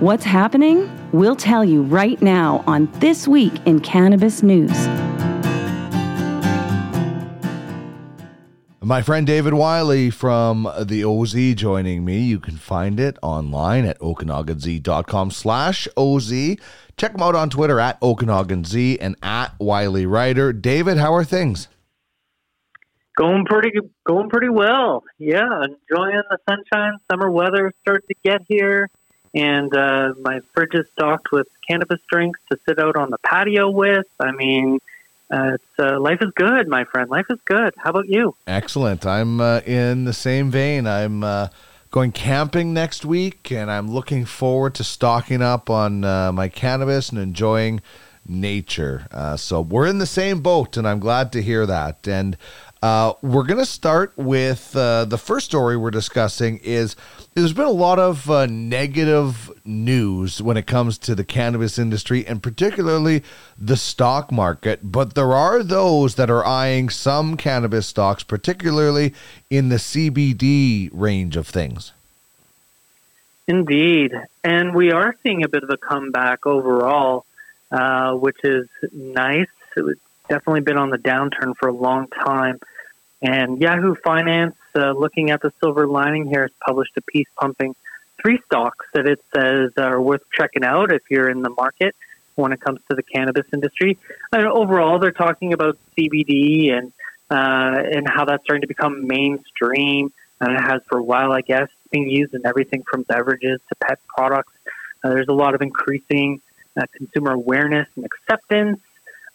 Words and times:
What's 0.00 0.24
happening? 0.24 0.90
We'll 1.12 1.36
tell 1.36 1.64
you 1.64 1.80
right 1.80 2.20
now 2.20 2.62
on 2.66 2.90
This 3.00 3.26
Week 3.26 3.54
in 3.64 3.80
Cannabis 3.80 4.42
News. 4.42 4.86
My 8.82 9.00
friend 9.00 9.26
David 9.26 9.54
Wylie 9.54 10.10
from 10.10 10.70
the 10.82 11.02
OZ 11.02 11.54
joining 11.54 12.04
me. 12.04 12.18
You 12.18 12.38
can 12.40 12.58
find 12.58 13.00
it 13.00 13.16
online 13.22 13.86
at 13.86 13.98
OkanaganZ.com 14.00 15.30
slash 15.30 15.88
OZ. 15.96 16.56
Check 16.98 17.14
him 17.14 17.22
out 17.22 17.34
on 17.34 17.48
Twitter 17.48 17.80
at 17.80 17.98
OkanaganZ 18.02 18.98
and 19.00 19.16
at 19.22 19.54
Wylie 19.58 20.04
Writer. 20.04 20.52
David, 20.52 20.98
how 20.98 21.14
are 21.14 21.24
things? 21.24 21.68
Going 23.16 23.46
pretty 23.46 23.70
going 24.06 24.28
pretty 24.28 24.50
well. 24.50 25.04
Yeah, 25.16 25.40
enjoying 25.40 26.20
the 26.28 26.36
sunshine. 26.46 26.98
Summer 27.10 27.30
weather 27.30 27.72
starting 27.80 28.06
to 28.08 28.14
get 28.22 28.42
here. 28.46 28.90
And 29.34 29.74
uh, 29.76 30.14
my 30.20 30.40
fridge 30.54 30.74
is 30.74 30.86
stocked 30.92 31.30
with 31.32 31.46
cannabis 31.68 32.00
drinks 32.10 32.40
to 32.50 32.58
sit 32.66 32.78
out 32.78 32.96
on 32.96 33.10
the 33.10 33.18
patio 33.18 33.70
with. 33.70 34.06
I 34.20 34.32
mean, 34.32 34.78
uh, 35.30 35.56
uh, 35.78 36.00
life 36.00 36.22
is 36.22 36.30
good, 36.34 36.68
my 36.68 36.84
friend. 36.84 37.10
Life 37.10 37.26
is 37.30 37.38
good. 37.44 37.74
How 37.76 37.90
about 37.90 38.08
you? 38.08 38.34
Excellent. 38.46 39.04
I'm 39.04 39.40
uh, 39.40 39.60
in 39.60 40.04
the 40.04 40.12
same 40.12 40.50
vein. 40.50 40.86
I'm 40.86 41.24
uh, 41.24 41.48
going 41.90 42.12
camping 42.12 42.72
next 42.72 43.04
week, 43.04 43.50
and 43.50 43.70
I'm 43.70 43.88
looking 43.88 44.24
forward 44.24 44.74
to 44.76 44.84
stocking 44.84 45.42
up 45.42 45.68
on 45.68 46.04
uh, 46.04 46.32
my 46.32 46.48
cannabis 46.48 47.10
and 47.10 47.18
enjoying 47.18 47.80
nature. 48.28 49.06
So 49.36 49.60
we're 49.60 49.86
in 49.86 49.98
the 49.98 50.06
same 50.06 50.40
boat, 50.40 50.76
and 50.76 50.86
I'm 50.86 50.98
glad 50.98 51.32
to 51.32 51.42
hear 51.42 51.66
that. 51.66 52.08
And 52.08 52.36
uh, 52.82 53.14
we're 53.22 53.44
going 53.44 53.58
to 53.58 53.66
start 53.66 54.12
with 54.16 54.76
uh, 54.76 55.04
the 55.06 55.16
first 55.16 55.46
story 55.46 55.76
we're 55.76 55.90
discussing 55.90 56.58
is 56.58 56.94
there's 57.34 57.52
been 57.52 57.66
a 57.66 57.70
lot 57.70 57.98
of 57.98 58.30
uh, 58.30 58.46
negative 58.46 59.50
news 59.64 60.42
when 60.42 60.56
it 60.56 60.66
comes 60.66 60.98
to 60.98 61.14
the 61.14 61.24
cannabis 61.24 61.78
industry 61.78 62.26
and 62.26 62.42
particularly 62.42 63.22
the 63.58 63.76
stock 63.76 64.30
market. 64.30 64.80
But 64.82 65.14
there 65.14 65.32
are 65.32 65.62
those 65.62 66.16
that 66.16 66.30
are 66.30 66.44
eyeing 66.44 66.90
some 66.90 67.36
cannabis 67.36 67.86
stocks, 67.86 68.22
particularly 68.22 69.14
in 69.48 69.70
the 69.70 69.76
CBD 69.76 70.90
range 70.92 71.36
of 71.36 71.48
things. 71.48 71.92
Indeed. 73.48 74.12
And 74.44 74.74
we 74.74 74.92
are 74.92 75.14
seeing 75.22 75.44
a 75.44 75.48
bit 75.48 75.62
of 75.62 75.70
a 75.70 75.76
comeback 75.76 76.46
overall, 76.46 77.24
uh, 77.70 78.12
which 78.14 78.38
is 78.44 78.68
nice. 78.92 79.48
It's 79.76 80.00
definitely 80.28 80.60
been 80.60 80.78
on 80.78 80.90
the 80.90 80.98
downturn 80.98 81.56
for 81.56 81.68
a 81.68 81.72
long 81.72 82.08
time. 82.08 82.60
And 83.22 83.60
Yahoo 83.60 83.94
Finance, 84.04 84.56
uh, 84.74 84.92
looking 84.92 85.30
at 85.30 85.40
the 85.40 85.52
silver 85.60 85.86
lining 85.86 86.26
here, 86.26 86.42
has 86.42 86.50
published 86.64 86.92
a 86.96 87.02
piece 87.02 87.26
pumping 87.36 87.74
three 88.20 88.40
stocks 88.46 88.86
that 88.92 89.06
it 89.06 89.22
says 89.34 89.72
are 89.76 90.00
worth 90.00 90.22
checking 90.32 90.64
out 90.64 90.92
if 90.92 91.02
you're 91.10 91.28
in 91.28 91.42
the 91.42 91.50
market 91.50 91.94
when 92.34 92.52
it 92.52 92.60
comes 92.60 92.80
to 92.90 92.96
the 92.96 93.02
cannabis 93.02 93.46
industry. 93.52 93.98
And 94.32 94.46
overall, 94.46 94.98
they're 94.98 95.10
talking 95.12 95.52
about 95.52 95.78
CBD 95.96 96.72
and 96.72 96.92
uh, 97.28 97.82
and 97.92 98.08
how 98.08 98.24
that's 98.24 98.44
starting 98.44 98.60
to 98.60 98.68
become 98.68 99.08
mainstream, 99.08 100.12
and 100.40 100.52
it 100.52 100.60
has 100.60 100.80
for 100.88 100.98
a 100.98 101.02
while, 101.02 101.32
I 101.32 101.40
guess, 101.40 101.68
being 101.90 102.08
used 102.08 102.34
in 102.34 102.46
everything 102.46 102.84
from 102.88 103.02
beverages 103.02 103.60
to 103.68 103.74
pet 103.84 103.98
products. 104.06 104.52
Uh, 105.02 105.08
there's 105.10 105.26
a 105.26 105.32
lot 105.32 105.56
of 105.56 105.60
increasing 105.60 106.40
uh, 106.76 106.84
consumer 106.94 107.32
awareness 107.32 107.88
and 107.96 108.04
acceptance 108.04 108.80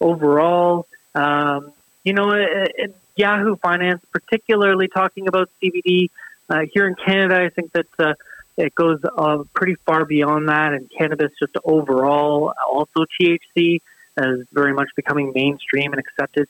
overall. 0.02 0.88
Um, 1.16 1.72
you 2.04 2.14
know, 2.14 2.32
it, 2.32 2.72
it, 2.76 2.96
Yahoo 3.16 3.56
Finance, 3.56 4.02
particularly 4.12 4.88
talking 4.88 5.28
about 5.28 5.50
CBD. 5.62 6.10
Uh, 6.50 6.62
here 6.74 6.88
in 6.88 6.96
Canada, 6.96 7.42
I 7.42 7.50
think 7.50 7.72
that 7.74 7.88
uh, 7.98 8.14
it 8.58 8.76
goes 8.76 9.00
uh, 9.18 9.44
pretty 9.54 9.76
far 9.86 10.04
beyond 10.04 10.50
that, 10.50 10.74
and 10.74 10.90
cannabis 10.90 11.32
just 11.40 11.56
overall, 11.64 12.54
also 12.68 13.06
THC, 13.20 13.82
is 14.18 14.48
very 14.52 14.74
much 14.74 14.90
becoming 14.96 15.32
mainstream 15.34 15.94
and 15.94 16.00
accepted. 16.00 16.50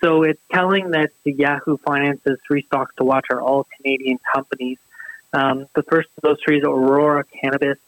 So 0.00 0.22
it's 0.22 0.40
telling 0.52 0.92
that 0.92 1.10
the 1.24 1.32
Yahoo 1.32 1.76
Finance's 1.78 2.38
three 2.46 2.62
stocks 2.62 2.94
to 2.96 3.04
watch 3.04 3.26
are 3.30 3.40
all 3.40 3.66
Canadian 3.76 4.18
companies. 4.32 4.78
Um, 5.32 5.66
the 5.74 5.82
first 5.82 6.08
of 6.16 6.22
those 6.22 6.38
three 6.44 6.58
is 6.58 6.64
Aurora 6.64 7.24
Cannabis 7.24 7.78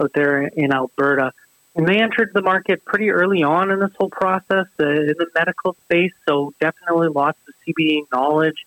out 0.00 0.12
there 0.14 0.42
in 0.42 0.72
Alberta. 0.72 1.32
And 1.74 1.88
they 1.88 2.00
entered 2.00 2.32
the 2.34 2.42
market 2.42 2.84
pretty 2.84 3.10
early 3.10 3.42
on 3.42 3.70
in 3.70 3.80
this 3.80 3.92
whole 3.98 4.10
process 4.10 4.66
uh, 4.78 4.86
in 4.86 5.14
the 5.18 5.26
medical 5.34 5.74
space, 5.84 6.12
so 6.28 6.52
definitely 6.60 7.08
lots 7.08 7.38
of 7.48 7.54
CBD 7.66 8.02
knowledge 8.12 8.66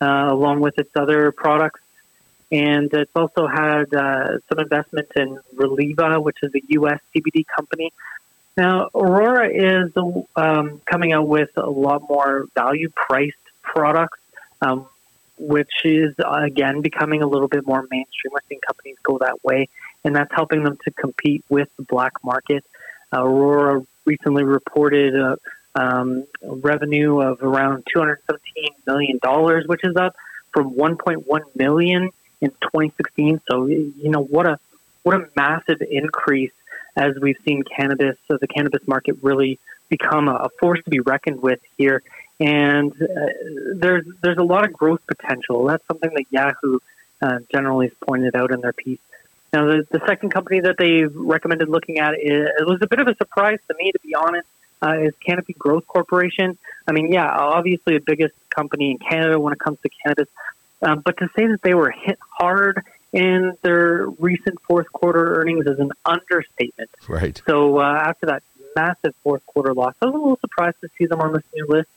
uh, 0.00 0.28
along 0.30 0.60
with 0.60 0.78
its 0.78 0.90
other 0.96 1.32
products. 1.32 1.80
And 2.50 2.92
it's 2.94 3.10
also 3.14 3.46
had 3.46 3.92
uh, 3.92 4.38
some 4.48 4.60
investment 4.60 5.08
in 5.16 5.38
Reliva, 5.54 6.20
which 6.20 6.38
is 6.42 6.54
a 6.54 6.60
U.S. 6.68 7.00
CBD 7.14 7.44
company. 7.54 7.92
Now, 8.56 8.88
Aurora 8.94 9.50
is 9.50 9.92
um, 10.36 10.80
coming 10.86 11.12
out 11.12 11.28
with 11.28 11.50
a 11.56 11.68
lot 11.68 12.08
more 12.08 12.46
value 12.54 12.88
priced 12.88 13.36
products, 13.62 14.18
um, 14.62 14.86
which 15.38 15.72
is, 15.84 16.14
again, 16.18 16.80
becoming 16.80 17.22
a 17.22 17.26
little 17.26 17.48
bit 17.48 17.66
more 17.66 17.86
mainstream. 17.90 18.32
We're 18.32 18.40
seeing 18.48 18.60
companies 18.66 18.96
go 19.02 19.18
that 19.18 19.44
way 19.44 19.68
and 20.06 20.14
that's 20.14 20.32
helping 20.32 20.62
them 20.62 20.78
to 20.84 20.90
compete 20.92 21.44
with 21.48 21.68
the 21.76 21.82
black 21.82 22.12
market. 22.22 22.64
Uh, 23.12 23.24
Aurora 23.24 23.84
recently 24.04 24.44
reported 24.44 25.14
a, 25.16 25.36
um, 25.74 26.24
revenue 26.42 27.20
of 27.20 27.42
around 27.42 27.84
$217 27.94 28.16
million, 28.86 29.18
which 29.66 29.80
is 29.84 29.96
up 29.96 30.14
from 30.52 30.74
1.1 30.74 31.40
million 31.56 32.10
in 32.40 32.50
2016. 32.50 33.40
So, 33.50 33.66
you 33.66 34.08
know, 34.08 34.22
what 34.22 34.46
a 34.46 34.58
what 35.02 35.16
a 35.16 35.28
massive 35.36 35.82
increase 35.82 36.52
as 36.96 37.16
we've 37.20 37.38
seen 37.44 37.62
cannabis, 37.62 38.16
so 38.26 38.38
the 38.38 38.48
cannabis 38.48 38.86
market 38.88 39.16
really 39.22 39.58
become 39.88 40.28
a, 40.28 40.34
a 40.34 40.48
force 40.58 40.82
to 40.84 40.90
be 40.90 41.00
reckoned 41.00 41.42
with 41.42 41.60
here. 41.76 42.02
And 42.38 42.92
uh, 42.92 43.06
there's 43.74 44.04
there's 44.20 44.38
a 44.38 44.42
lot 44.44 44.64
of 44.64 44.72
growth 44.72 45.00
potential. 45.06 45.64
That's 45.64 45.86
something 45.86 46.10
that 46.14 46.24
Yahoo 46.30 46.78
uh, 47.22 47.38
generally 47.50 47.86
has 47.86 47.96
pointed 48.00 48.36
out 48.36 48.52
in 48.52 48.60
their 48.60 48.74
piece. 48.74 48.98
Now, 49.52 49.64
the, 49.66 49.86
the 49.90 50.00
second 50.06 50.30
company 50.30 50.60
that 50.60 50.76
they 50.76 51.04
recommended 51.04 51.68
looking 51.68 51.98
at 51.98 52.14
is, 52.14 52.48
it 52.58 52.66
was 52.66 52.82
a 52.82 52.86
bit 52.86 52.98
of 52.98 53.08
a 53.08 53.16
surprise 53.16 53.58
to 53.68 53.74
me, 53.78 53.92
to 53.92 53.98
be 54.00 54.14
honest, 54.14 54.46
uh, 54.82 54.98
is 54.98 55.14
Canopy 55.24 55.54
Growth 55.54 55.86
Corporation. 55.86 56.58
I 56.86 56.92
mean, 56.92 57.10
yeah, 57.10 57.30
obviously 57.30 57.94
the 57.94 58.04
biggest 58.04 58.34
company 58.50 58.90
in 58.90 58.98
Canada 58.98 59.40
when 59.40 59.52
it 59.52 59.58
comes 59.58 59.78
to 59.80 59.88
cannabis, 59.88 60.28
um, 60.82 61.00
but 61.00 61.16
to 61.18 61.28
say 61.36 61.46
that 61.46 61.62
they 61.62 61.74
were 61.74 61.90
hit 61.90 62.18
hard 62.38 62.82
in 63.12 63.56
their 63.62 64.06
recent 64.18 64.60
fourth 64.62 64.92
quarter 64.92 65.40
earnings 65.40 65.66
is 65.66 65.78
an 65.78 65.92
understatement. 66.04 66.90
Right. 67.08 67.40
So 67.46 67.78
uh, 67.78 67.82
after 67.82 68.26
that 68.26 68.42
massive 68.74 69.14
fourth 69.22 69.44
quarter 69.46 69.72
loss, 69.72 69.94
I 70.02 70.06
was 70.06 70.14
a 70.14 70.18
little 70.18 70.38
surprised 70.38 70.80
to 70.82 70.90
see 70.98 71.06
them 71.06 71.20
on 71.20 71.32
this 71.32 71.44
new 71.54 71.66
list. 71.66 71.88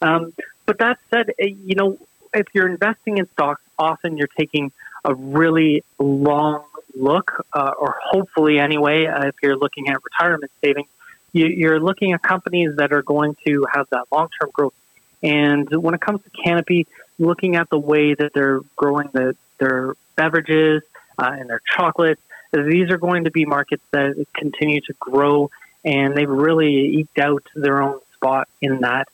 Um, 0.00 0.32
but 0.66 0.78
that 0.78 0.98
said, 1.10 1.32
eh, 1.38 1.54
you 1.64 1.74
know, 1.74 1.98
if 2.34 2.46
you're 2.52 2.68
investing 2.68 3.18
in 3.18 3.28
stocks, 3.32 3.62
often 3.78 4.16
you're 4.16 4.28
taking 4.28 4.72
a 5.04 5.14
really 5.14 5.84
long 5.98 6.64
look, 6.94 7.46
uh, 7.52 7.72
or 7.78 7.96
hopefully 8.02 8.58
anyway, 8.58 9.06
uh, 9.06 9.26
if 9.26 9.34
you're 9.42 9.56
looking 9.56 9.88
at 9.88 10.02
retirement 10.02 10.50
savings, 10.62 10.88
you, 11.32 11.46
you're 11.46 11.80
looking 11.80 12.12
at 12.12 12.22
companies 12.22 12.76
that 12.76 12.92
are 12.92 13.02
going 13.02 13.36
to 13.46 13.66
have 13.72 13.86
that 13.90 14.04
long 14.10 14.28
term 14.40 14.50
growth. 14.52 14.74
And 15.22 15.68
when 15.70 15.94
it 15.94 16.00
comes 16.00 16.22
to 16.22 16.30
Canopy, 16.30 16.86
looking 17.18 17.56
at 17.56 17.70
the 17.70 17.78
way 17.78 18.14
that 18.14 18.32
they're 18.32 18.60
growing 18.74 19.08
the, 19.12 19.36
their 19.58 19.94
beverages 20.16 20.82
uh, 21.18 21.30
and 21.38 21.48
their 21.48 21.60
chocolates, 21.74 22.20
these 22.52 22.90
are 22.90 22.98
going 22.98 23.24
to 23.24 23.30
be 23.30 23.44
markets 23.44 23.82
that 23.90 24.26
continue 24.34 24.80
to 24.82 24.94
grow, 24.98 25.50
and 25.84 26.16
they've 26.16 26.28
really 26.28 26.98
eked 26.98 27.18
out 27.18 27.44
their 27.54 27.82
own 27.82 28.00
spot 28.14 28.48
in 28.60 28.80
that. 28.80 29.08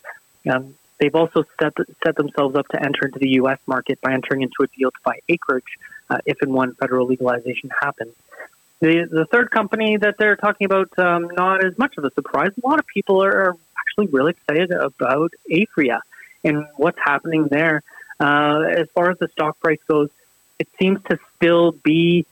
Um, 0.50 0.75
they've 0.98 1.14
also 1.14 1.44
set, 1.60 1.75
set 2.04 2.16
themselves 2.16 2.56
up 2.56 2.69
to 2.69 2.82
enter 2.82 3.06
into 3.06 3.19
the 3.19 3.30
U.S. 3.30 3.58
market 3.66 4.00
by 4.00 4.12
entering 4.12 4.42
into 4.42 4.62
a 4.62 4.66
deal 4.66 4.91
to 4.91 4.98
buy 5.04 5.19
acreage 5.28 5.78
uh, 6.10 6.19
if 6.26 6.42
and 6.42 6.53
when 6.53 6.75
federal 6.75 7.06
legalization 7.06 7.70
happens. 7.80 8.14
The, 8.81 9.08
the 9.08 9.26
third 9.26 9.50
company 9.50 9.96
that 9.96 10.16
they're 10.19 10.37
talking 10.37 10.64
about, 10.64 10.99
um, 10.99 11.31
not 11.32 11.64
as 11.64 11.78
much 11.78 11.96
of 11.99 12.05
a 12.05 12.11
surprise. 12.12 12.50
A 12.62 12.66
lot 12.66 12.81
of 12.81 12.87
people 12.87 13.22
are 13.22 13.56
actually 13.78 14.08
really 14.08 14.32
excited 14.32 14.72
about 14.72 15.32
Aphria 15.50 16.00
and 16.43 16.66
what's 16.76 16.99
happening 16.99 17.46
there. 17.46 17.82
Uh, 18.19 18.62
as 18.62 18.88
far 18.90 19.11
as 19.11 19.19
the 19.19 19.28
stock 19.28 19.58
price 19.61 19.78
goes, 19.88 20.11
it 20.58 20.69
seems 20.78 21.00
to 21.05 21.19
still 21.37 21.72
be 21.72 22.26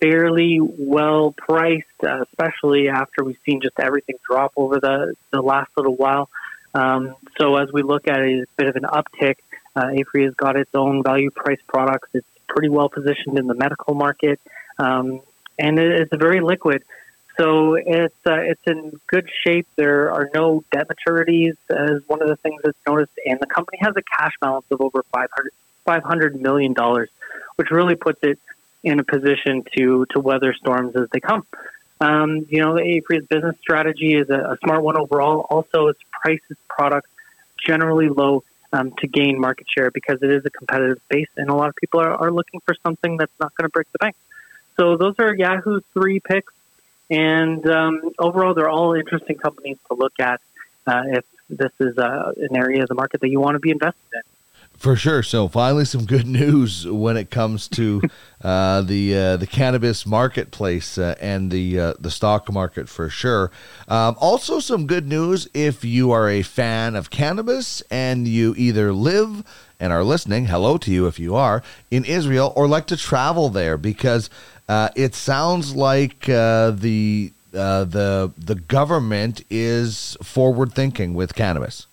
fairly 0.00 0.60
well 0.60 1.32
priced, 1.32 1.86
uh, 2.02 2.22
especially 2.22 2.88
after 2.88 3.24
we've 3.24 3.38
seen 3.46 3.60
just 3.60 3.78
everything 3.78 4.16
drop 4.28 4.52
over 4.56 4.80
the, 4.80 5.14
the 5.30 5.40
last 5.40 5.70
little 5.76 5.96
while. 5.96 6.28
Um, 6.74 7.14
so 7.38 7.56
as 7.56 7.72
we 7.72 7.82
look 7.82 8.08
at 8.08 8.20
it, 8.20 8.38
it's 8.40 8.50
a 8.50 8.56
bit 8.56 8.68
of 8.68 8.76
an 8.76 8.82
uptick. 8.84 9.36
Uh, 9.76 9.86
Aphria 9.86 10.26
has 10.26 10.34
got 10.34 10.56
its 10.56 10.74
own 10.74 11.02
value 11.02 11.30
price 11.30 11.60
products. 11.66 12.08
It's 12.14 12.26
pretty 12.48 12.68
well 12.68 12.88
positioned 12.88 13.38
in 13.38 13.46
the 13.46 13.54
medical 13.54 13.94
market, 13.94 14.40
um, 14.78 15.20
and 15.58 15.78
it's 15.78 16.14
very 16.14 16.40
liquid. 16.40 16.84
So 17.36 17.74
it's 17.74 18.14
uh, 18.26 18.34
it's 18.34 18.62
in 18.66 19.00
good 19.08 19.28
shape. 19.44 19.66
There 19.74 20.12
are 20.12 20.30
no 20.32 20.62
debt 20.70 20.88
maturities, 20.88 21.56
as 21.68 22.02
one 22.06 22.22
of 22.22 22.28
the 22.28 22.36
things 22.36 22.60
that's 22.62 22.78
noticed, 22.86 23.12
and 23.26 23.40
the 23.40 23.46
company 23.46 23.78
has 23.80 23.94
a 23.96 24.02
cash 24.02 24.34
balance 24.40 24.66
of 24.70 24.80
over 24.80 25.04
500, 25.12 25.52
$500 25.86 26.40
million 26.40 26.74
which 27.56 27.70
really 27.70 27.94
puts 27.94 28.20
it 28.22 28.38
in 28.82 29.00
a 29.00 29.04
position 29.04 29.64
to 29.76 30.06
to 30.10 30.20
weather 30.20 30.54
storms 30.54 30.94
as 30.96 31.08
they 31.12 31.20
come. 31.20 31.46
Um, 32.04 32.46
you 32.50 32.60
know, 32.60 32.78
Aphria's 32.78 33.24
business 33.24 33.56
strategy 33.60 34.14
is 34.14 34.28
a, 34.28 34.38
a, 34.38 34.58
smart 34.62 34.82
one 34.82 34.98
overall. 34.98 35.46
Also, 35.48 35.86
its 35.86 36.00
price 36.10 36.40
its 36.50 36.60
products 36.68 37.08
generally 37.66 38.10
low 38.10 38.44
um, 38.74 38.92
to 38.98 39.06
gain 39.06 39.40
market 39.40 39.66
share 39.70 39.90
because 39.90 40.22
it 40.22 40.30
is 40.30 40.44
a 40.44 40.50
competitive 40.50 41.00
space, 41.06 41.30
and 41.38 41.48
a 41.48 41.54
lot 41.54 41.70
of 41.70 41.76
people 41.76 42.00
are, 42.00 42.12
are 42.12 42.30
looking 42.30 42.60
for 42.60 42.74
something 42.82 43.16
that's 43.16 43.32
not 43.40 43.54
going 43.54 43.64
to 43.64 43.70
break 43.70 43.90
the 43.92 43.98
bank. 43.98 44.16
So 44.76 44.98
those 44.98 45.14
are 45.18 45.34
Yahoo's 45.34 45.82
three 45.94 46.20
picks, 46.20 46.52
and 47.08 47.66
um, 47.66 48.10
overall, 48.18 48.52
they're 48.52 48.68
all 48.68 48.92
interesting 48.92 49.36
companies 49.36 49.78
to 49.88 49.94
look 49.94 50.20
at 50.20 50.42
uh, 50.86 51.04
if 51.06 51.24
this 51.48 51.72
is 51.80 51.96
uh, 51.96 52.32
an 52.36 52.54
area 52.54 52.82
of 52.82 52.88
the 52.88 52.94
market 52.94 53.22
that 53.22 53.30
you 53.30 53.40
want 53.40 53.54
to 53.54 53.60
be 53.60 53.70
invested 53.70 54.12
in. 54.12 54.33
For 54.78 54.96
sure. 54.96 55.22
So 55.22 55.48
finally, 55.48 55.84
some 55.84 56.04
good 56.04 56.26
news 56.26 56.86
when 56.86 57.16
it 57.16 57.30
comes 57.30 57.68
to 57.68 58.02
uh, 58.44 58.82
the 58.82 59.16
uh, 59.16 59.36
the 59.36 59.46
cannabis 59.46 60.04
marketplace 60.04 60.98
uh, 60.98 61.14
and 61.20 61.50
the 61.50 61.78
uh, 61.78 61.94
the 61.98 62.10
stock 62.10 62.52
market 62.52 62.88
for 62.88 63.08
sure. 63.08 63.50
Um, 63.88 64.16
also, 64.18 64.60
some 64.60 64.86
good 64.86 65.06
news 65.06 65.48
if 65.54 65.84
you 65.84 66.10
are 66.10 66.28
a 66.28 66.42
fan 66.42 66.96
of 66.96 67.10
cannabis 67.10 67.82
and 67.90 68.28
you 68.28 68.54
either 68.58 68.92
live 68.92 69.44
and 69.80 69.92
are 69.92 70.04
listening. 70.04 70.46
Hello 70.46 70.76
to 70.78 70.90
you 70.90 71.06
if 71.06 71.18
you 71.18 71.34
are 71.34 71.62
in 71.90 72.04
Israel 72.04 72.52
or 72.56 72.66
like 72.66 72.86
to 72.88 72.96
travel 72.96 73.48
there 73.48 73.78
because 73.78 74.28
uh, 74.68 74.88
it 74.96 75.14
sounds 75.14 75.74
like 75.74 76.28
uh, 76.28 76.72
the 76.72 77.32
the 77.52 78.32
the 78.36 78.54
government 78.56 79.44
is 79.48 80.16
forward 80.22 80.72
thinking 80.74 81.14
with 81.14 81.34
cannabis. 81.34 81.86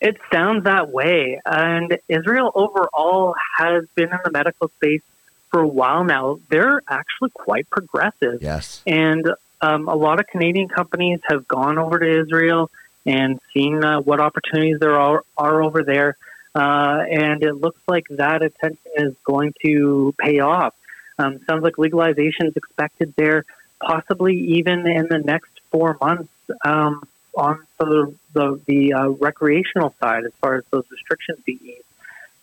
It 0.00 0.18
sounds 0.32 0.64
that 0.64 0.90
way. 0.90 1.40
And 1.44 1.98
Israel 2.08 2.52
overall 2.54 3.34
has 3.58 3.84
been 3.94 4.10
in 4.10 4.18
the 4.24 4.30
medical 4.30 4.68
space 4.68 5.02
for 5.50 5.60
a 5.60 5.66
while 5.68 6.04
now. 6.04 6.38
They're 6.48 6.82
actually 6.88 7.30
quite 7.30 7.68
progressive. 7.70 8.42
Yes. 8.42 8.82
And 8.86 9.26
um, 9.60 9.88
a 9.88 9.94
lot 9.94 10.20
of 10.20 10.26
Canadian 10.26 10.68
companies 10.68 11.20
have 11.28 11.48
gone 11.48 11.78
over 11.78 11.98
to 11.98 12.20
Israel 12.20 12.70
and 13.06 13.40
seen 13.54 13.82
uh, 13.82 14.00
what 14.00 14.20
opportunities 14.20 14.78
there 14.80 14.98
are, 14.98 15.22
are 15.36 15.62
over 15.62 15.82
there. 15.82 16.16
Uh, 16.54 17.04
and 17.10 17.42
it 17.42 17.54
looks 17.54 17.80
like 17.86 18.06
that 18.10 18.42
attention 18.42 18.78
is 18.96 19.14
going 19.24 19.54
to 19.62 20.14
pay 20.18 20.40
off. 20.40 20.74
Um, 21.18 21.40
sounds 21.48 21.62
like 21.62 21.78
legalization 21.78 22.46
is 22.46 22.56
expected 22.56 23.14
there, 23.16 23.44
possibly 23.80 24.36
even 24.36 24.86
in 24.86 25.06
the 25.08 25.18
next 25.18 25.50
four 25.70 25.96
months. 26.00 26.32
Um, 26.64 27.06
on 27.36 27.66
the 27.78 28.14
the, 28.32 28.60
the 28.66 28.92
uh, 28.92 29.08
recreational 29.08 29.94
side 30.00 30.24
as 30.24 30.32
far 30.40 30.56
as 30.56 30.64
those 30.70 30.84
restrictions 30.90 31.38
being 31.44 31.60
eased. 31.62 31.82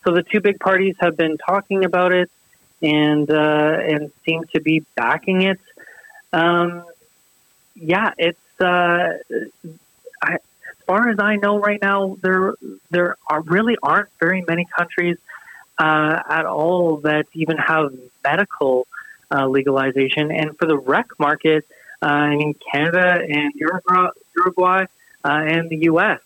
So 0.04 0.12
the 0.12 0.24
two 0.24 0.42
big 0.42 0.60
parties 0.60 0.96
have 1.00 1.16
been 1.16 1.38
talking 1.38 1.86
about 1.86 2.12
it 2.12 2.30
and 2.82 3.30
uh, 3.30 3.78
and 3.82 4.12
seem 4.26 4.44
to 4.54 4.62
be 4.62 4.84
backing 4.96 5.42
it. 5.44 5.60
Um, 6.32 6.84
yeah, 7.76 8.12
it's 8.18 8.62
uh, 8.62 9.18
I, 10.22 10.34
as 10.34 10.40
far 10.86 11.10
as 11.10 11.20
I 11.20 11.38
know 11.38 11.60
right 11.60 11.82
now, 11.82 12.18
there 12.22 12.54
there 12.92 13.16
are 13.28 13.42
really 13.42 13.78
aren't 13.82 14.10
very 14.20 14.44
many 14.48 14.68
countries 14.78 15.18
uh, 15.78 16.20
at 16.30 16.46
all 16.46 16.98
that 16.98 17.26
even 17.34 17.58
have 17.58 17.94
medical 18.24 18.88
uh, 19.32 19.48
legalization, 19.48 20.32
and 20.32 20.58
for 20.58 20.66
the 20.66 20.78
rec 20.78 21.08
market 21.18 21.66
uh, 22.02 22.28
mean 22.28 22.56
Canada 22.72 23.22
and 23.28 23.54
Uruguay, 23.56 24.10
Uruguay 24.36 24.86
uh, 25.24 25.28
and 25.28 25.70
the 25.70 25.78
U.S. 25.84 26.20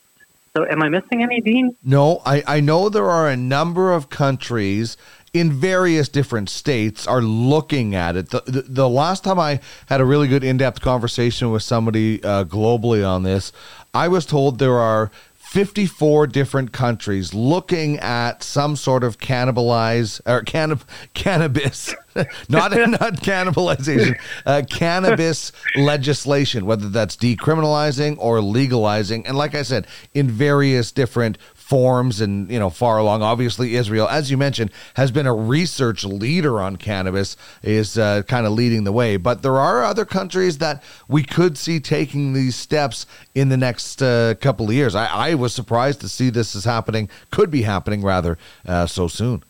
So, 0.56 0.65
am 0.65 0.81
I 0.81 0.89
missing 0.89 1.21
any, 1.21 1.39
Dean? 1.42 1.75
No, 1.83 2.21
I, 2.25 2.44
I 2.48 2.59
know 2.62 2.89
there 2.89 3.09
are 3.09 3.30
a 3.30 3.38
number 3.38 3.94
of 3.94 4.09
countries 4.09 4.98
in 5.33 5.51
various 5.51 6.09
different 6.09 6.50
states 6.50 7.06
are 7.06 7.21
looking 7.21 7.94
at 7.94 8.15
it. 8.15 8.30
The, 8.30 8.42
the, 8.45 8.62
the 8.63 8.89
last 8.89 9.24
time 9.24 9.39
I 9.39 9.59
had 9.88 10.01
a 10.01 10.06
really 10.06 10.27
good 10.27 10.44
in 10.44 10.57
depth 10.57 10.81
conversation 10.81 11.51
with 11.51 11.63
somebody 11.63 12.24
uh, 12.24 12.45
globally 12.45 13.07
on 13.07 13.24
this, 13.24 13.51
I 13.94 14.07
was 14.07 14.25
told 14.25 14.57
there 14.57 14.80
are 14.80 15.12
54 15.36 16.27
different 16.27 16.71
countries 16.74 17.33
looking 17.33 17.98
at 18.00 18.44
some 18.44 18.75
sort 18.75 19.04
of 19.04 19.18
cannibalize 19.18 20.19
or 20.25 20.42
cannab- 20.42 20.83
cannabis, 21.13 21.95
not 22.50 22.72
not 22.72 23.16
cannibalization, 23.22 24.19
uh, 24.46 24.64
cannabis 24.69 25.52
legislation, 25.75 26.66
whether 26.66 26.90
that's 26.90 27.16
decriminalizing 27.16 28.18
or 28.19 28.42
legalizing, 28.42 29.25
and 29.25 29.38
like 29.38 29.56
I 29.56 29.62
said, 29.62 29.88
in 30.14 30.30
various 30.30 30.92
different 30.92 31.38
forms 31.68 32.22
and 32.22 32.50
you 32.50 32.58
know 32.58 32.69
far 32.69 32.98
along. 32.98 33.22
Obviously 33.22 33.75
israel 33.75 34.08
as 34.08 34.31
you 34.31 34.38
mentioned 34.38 34.72
has 34.96 35.12
been 35.12 35.28
a 35.28 35.34
research 35.34 36.06
leader 36.06 36.62
on 36.62 36.78
cannabis 36.78 37.36
is 37.62 37.98
uh, 37.98 38.22
kind 38.24 38.46
of 38.46 38.54
leading 38.54 38.86
the 38.86 38.92
way. 38.94 39.18
But 39.18 39.42
there 39.42 39.58
are 39.58 39.84
other 39.84 40.06
countries 40.06 40.60
that 40.60 40.81
we 41.10 41.24
could 41.24 41.58
see 41.58 41.81
taking 41.81 42.31
these 42.31 42.56
steps 42.56 43.06
in 43.36 43.50
the 43.50 43.58
next 43.58 44.02
uh, 44.02 44.36
couple 44.40 44.68
of 44.68 44.74
years. 44.74 44.96
I, 44.96 45.08
I, 45.08 45.34
was 45.36 45.54
surprised 45.54 46.00
to 46.02 46.10
see 46.10 46.30
this 46.30 46.56
is 46.56 46.64
happening 46.64 47.10
could 47.31 47.52
be 47.52 47.64
happening 47.64 48.02
rather 48.02 48.38
uh, 48.66 48.86
so 48.86 49.10
soon 49.10 49.44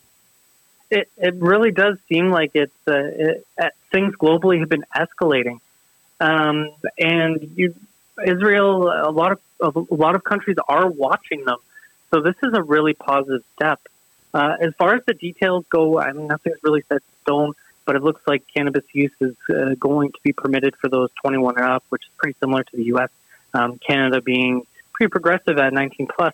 it, 0.89 1.09
it 1.17 1.35
really 1.35 1.71
does 1.71 1.97
seem 2.07 2.29
like 2.29 2.51
it's 2.53 2.73
uh, 2.87 2.93
it, 2.93 3.47
uh, 3.61 3.69
things 3.91 4.15
globally 4.15 4.59
have 4.59 4.69
been 4.69 4.85
escalating 4.95 5.59
um, 6.19 6.71
and 6.97 7.51
you 7.55 7.75
Israel, 8.25 8.87
a 8.87 9.11
lot 9.11 9.39
of 9.59 9.75
a 9.75 9.93
lot 9.93 10.15
of 10.15 10.23
countries 10.23 10.57
are 10.67 10.87
watching 10.87 11.45
them 11.45 11.57
so 12.13 12.21
this 12.21 12.35
is 12.43 12.53
a 12.53 12.63
really 12.63 12.93
positive 12.93 13.43
step. 13.55 13.81
Uh, 14.33 14.55
as 14.59 14.73
far 14.75 14.95
as 14.95 15.03
the 15.05 15.13
details 15.13 15.65
go, 15.69 15.99
I 15.99 16.11
mean, 16.11 16.27
nothing's 16.27 16.57
really 16.63 16.83
set 16.87 17.01
stone, 17.21 17.53
but 17.85 17.95
it 17.95 18.03
looks 18.03 18.21
like 18.27 18.43
cannabis 18.53 18.83
use 18.93 19.11
is 19.19 19.35
uh, 19.49 19.75
going 19.79 20.11
to 20.11 20.19
be 20.23 20.33
permitted 20.33 20.75
for 20.75 20.89
those 20.89 21.09
21 21.21 21.57
and 21.57 21.65
up, 21.65 21.83
which 21.89 22.03
is 22.03 22.09
pretty 22.17 22.37
similar 22.39 22.63
to 22.63 22.75
the 22.75 22.85
U.S. 22.85 23.09
Um, 23.53 23.79
Canada 23.79 24.21
being 24.21 24.65
pretty 24.93 25.09
progressive 25.09 25.57
at 25.57 25.73
19 25.73 26.07
plus, 26.07 26.33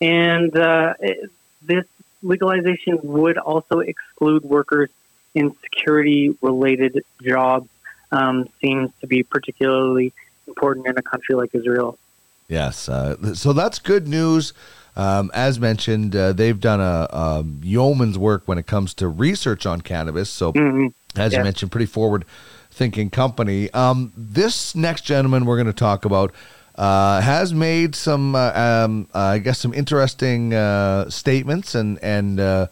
and 0.00 0.56
uh, 0.56 0.94
it, 1.00 1.30
this 1.62 1.84
legalization 2.22 2.98
would 3.02 3.38
also 3.38 3.80
exclude 3.80 4.44
workers 4.44 4.90
in 5.34 5.54
security-related 5.62 7.04
jobs. 7.22 7.68
Um, 8.10 8.48
seems 8.60 8.90
to 9.00 9.06
be 9.06 9.22
particularly 9.22 10.12
important 10.46 10.86
in 10.86 10.98
a 10.98 11.02
country 11.02 11.34
like 11.34 11.54
Israel. 11.54 11.98
Yes, 12.46 12.88
uh, 12.88 13.34
so 13.34 13.54
that's 13.54 13.78
good 13.78 14.06
news 14.06 14.52
um, 14.94 15.30
as 15.32 15.58
mentioned, 15.58 16.14
uh, 16.14 16.32
they've 16.32 16.58
done 16.58 16.80
a, 16.80 17.08
a, 17.10 17.44
yeoman's 17.62 18.18
work 18.18 18.42
when 18.44 18.58
it 18.58 18.66
comes 18.66 18.92
to 18.94 19.08
research 19.08 19.64
on 19.64 19.80
cannabis. 19.80 20.28
So, 20.28 20.52
mm-hmm. 20.52 20.88
as 21.18 21.32
yeah. 21.32 21.38
you 21.38 21.44
mentioned, 21.44 21.72
pretty 21.72 21.86
forward 21.86 22.24
thinking 22.70 23.08
company. 23.10 23.70
Um, 23.72 24.12
this 24.16 24.74
next 24.74 25.02
gentleman 25.02 25.46
we're 25.46 25.56
going 25.56 25.66
to 25.66 25.72
talk 25.72 26.04
about 26.04 26.32
uh, 26.74 27.20
has 27.20 27.52
made 27.52 27.94
some, 27.94 28.34
uh, 28.34 28.52
um, 28.54 29.08
uh, 29.14 29.18
I 29.18 29.38
guess, 29.38 29.58
some 29.58 29.74
interesting 29.74 30.54
uh, 30.54 31.10
statements 31.10 31.74
and 31.74 31.98
and 32.02 32.40
uh, 32.40 32.66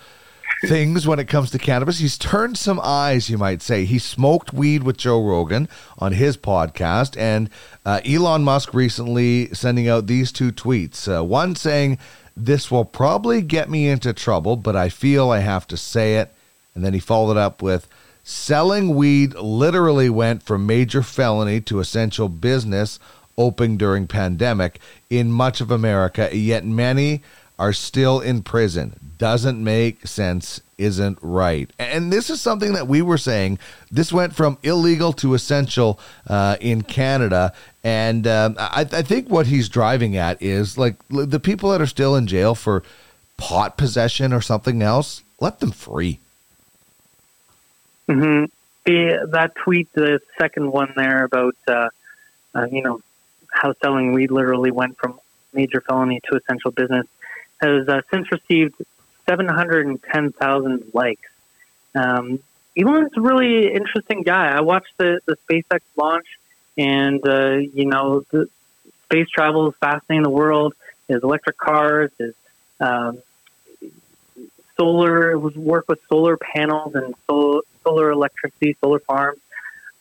things 0.65 1.07
when 1.07 1.19
it 1.19 1.29
comes 1.29 1.51
to 1.51 1.59
cannabis. 1.59 1.99
He's 1.99 2.19
turned 2.19 2.57
some 2.57 2.81
eyes, 2.83 3.29
you 3.29 3.39
might 3.39 3.63
say. 3.63 3.85
He 3.85 3.99
smoked 3.99 4.53
weed 4.53 4.83
with 4.83 4.97
Joe 4.97 5.23
Rogan 5.23 5.69
on 5.99 6.13
his 6.13 6.37
podcast, 6.37 7.19
and 7.19 7.51
uh, 7.85 8.01
Elon 8.05 8.43
Musk 8.43 8.73
recently 8.73 9.53
sending 9.53 9.89
out 9.89 10.07
these 10.07 10.33
two 10.33 10.53
tweets. 10.53 11.07
One 11.27 11.55
saying, 11.55 11.99
This 12.37 12.71
will 12.71 12.85
probably 12.85 13.43
get 13.43 13.69
me 13.69 13.89
into 13.89 14.13
trouble, 14.13 14.57
but 14.57 14.77
I 14.77 14.89
feel 14.89 15.31
I 15.31 15.41
have 15.41 15.67
to 15.69 15.77
say 15.77 16.17
it. 16.17 16.33
And 16.75 16.85
then 16.85 16.95
he 16.95 17.01
followed 17.01 17.37
up 17.37 17.63
with, 17.63 17.89
Selling 18.23 18.95
weed 18.95 19.35
literally 19.35 20.09
went 20.11 20.43
from 20.43 20.67
major 20.67 21.03
felony 21.03 21.61
to 21.63 21.81
essential 21.81 22.29
business 22.29 22.99
open 23.41 23.77
during 23.77 24.07
pandemic 24.07 24.81
in 25.09 25.33
much 25.33 25.61
of 25.61 25.71
America, 25.71 26.29
yet 26.37 26.65
many 26.65 27.23
are 27.59 27.73
still 27.73 28.21
in 28.21 28.43
prison 28.43 29.11
doesn't 29.21 29.63
make 29.63 30.07
sense, 30.07 30.63
isn't 30.79 31.19
right. 31.21 31.71
And 31.79 32.11
this 32.11 32.31
is 32.31 32.41
something 32.41 32.73
that 32.73 32.89
we 32.89 33.03
were 33.03 33.19
saying. 33.19 33.59
This 33.91 34.11
went 34.11 34.35
from 34.35 34.57
illegal 34.63 35.13
to 35.15 35.35
essential 35.35 36.01
uh, 36.27 36.57
in 36.59 36.81
Canada. 36.81 37.53
And 37.85 38.27
um, 38.27 38.57
I, 38.59 38.87
I, 38.91 39.03
think 39.03 39.29
what 39.29 39.47
he's 39.47 39.69
driving 39.69 40.17
at 40.17 40.41
is 40.41 40.79
like 40.79 40.97
the 41.11 41.39
people 41.39 41.71
that 41.71 41.83
are 41.83 41.87
still 41.87 42.17
in 42.17 42.27
jail 42.27 42.55
for 42.55 42.83
pot 43.37 43.77
possession 43.77 44.33
or 44.33 44.41
something 44.41 44.81
else, 44.81 45.23
let 45.39 45.61
them 45.61 45.71
free. 45.71 46.19
Mm-hmm. 48.09 48.47
The, 48.87 49.29
that 49.33 49.55
tweet, 49.55 49.93
the 49.93 50.21
second 50.39 50.73
one 50.73 50.95
there 50.97 51.25
about, 51.25 51.57
uh, 51.69 51.91
uh, 52.55 52.67
you 52.73 52.81
know, 52.81 53.03
how 53.53 53.75
selling 53.83 54.13
weed 54.13 54.31
literally 54.31 54.71
went 54.71 54.99
from 54.99 55.19
major 55.53 55.81
felony 55.81 56.21
to 56.31 56.37
essential 56.37 56.71
business 56.71 57.07
has 57.61 57.89
uh, 57.89 58.01
since 58.11 58.31
received 58.33 58.75
710,000 59.29 60.91
likes. 60.95 61.29
Um, 61.95 62.41
Elon's 62.77 63.17
a 63.17 63.21
really 63.21 63.73
interesting 63.73 64.23
guy. 64.23 64.49
I 64.49 64.61
watched 64.61 64.97
the, 64.97 65.21
the 65.27 65.37
SpaceX 65.49 65.81
launch, 65.97 66.27
and, 66.79 67.27
uh, 67.27 67.57
you 67.57 67.87
know, 67.87 68.25
the 68.31 68.49
space 69.05 69.29
travel 69.29 69.69
is 69.69 69.75
fascinating 69.81 70.23
the 70.23 70.31
world. 70.31 70.75
His 71.09 71.23
electric 71.23 71.59
cars, 71.59 72.13
his 72.19 72.35
um, 72.79 73.19
solar. 74.77 75.33
It 75.33 75.39
was 75.39 75.55
work 75.57 75.89
with 75.89 76.01
solar 76.09 76.37
panels 76.37 76.95
and 76.95 77.15
solar, 77.27 77.63
solar 77.83 78.11
electricity, 78.11 78.77
solar 78.81 79.01
farms. 79.01 79.41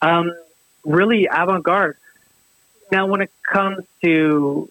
Um, 0.01 0.32
really 0.86 1.27
avant-garde. 1.27 1.98
Now, 2.91 3.08
when 3.08 3.22
it 3.22 3.31
comes 3.43 3.86
to 4.03 4.69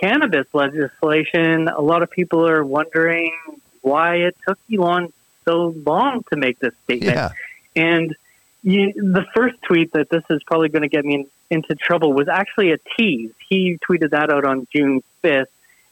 cannabis 0.00 0.46
legislation, 0.52 1.68
a 1.68 1.80
lot 1.80 2.02
of 2.02 2.10
people 2.10 2.46
are 2.48 2.64
wondering 2.64 3.34
why 3.80 4.16
it 4.16 4.36
took 4.46 4.58
Elon 4.72 5.12
so 5.44 5.74
long 5.84 6.24
to 6.30 6.36
make 6.36 6.58
this 6.58 6.74
statement. 6.84 7.16
Yeah. 7.16 7.30
And 7.76 8.14
you, 8.62 8.92
the 8.94 9.26
first 9.34 9.60
tweet 9.62 9.92
that 9.92 10.08
this 10.08 10.24
is 10.30 10.42
probably 10.42 10.68
going 10.68 10.82
to 10.82 10.88
get 10.88 11.04
me 11.04 11.14
in, 11.14 11.26
into 11.50 11.74
trouble 11.74 12.12
was 12.12 12.28
actually 12.28 12.72
a 12.72 12.78
tease. 12.96 13.32
He 13.48 13.78
tweeted 13.88 14.10
that 14.10 14.30
out 14.30 14.44
on 14.44 14.66
June 14.74 15.02
5th 15.22 15.46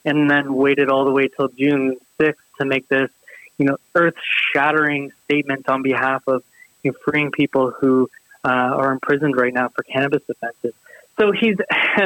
and 0.04 0.30
then 0.30 0.54
waited 0.54 0.88
all 0.88 1.04
the 1.04 1.10
way 1.12 1.28
till 1.28 1.48
June 1.48 1.96
6th 2.18 2.34
to 2.58 2.64
make 2.64 2.88
this, 2.88 3.10
you 3.58 3.66
know, 3.66 3.76
earth-shattering 3.94 5.12
statement 5.24 5.68
on 5.68 5.82
behalf 5.82 6.22
of 6.26 6.42
you 6.82 6.90
know, 6.90 6.98
freeing 7.04 7.30
people 7.30 7.70
who 7.70 8.10
uh, 8.44 8.48
are 8.48 8.92
imprisoned 8.92 9.36
right 9.36 9.52
now 9.52 9.68
for 9.68 9.82
cannabis 9.82 10.22
offenses. 10.28 10.74
So 11.18 11.32
he's, 11.32 11.56